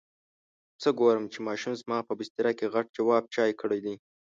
څه 0.81 0.89
ګورم 0.99 1.25
چې 1.33 1.39
ماشوم 1.47 1.73
زما 1.81 1.97
په 2.07 2.13
بستره 2.19 2.51
کې 2.57 2.71
غټ 2.73 2.87
جواب 2.97 3.23
چای 3.35 3.51
کړی 3.61 3.79
دی. 3.85 3.95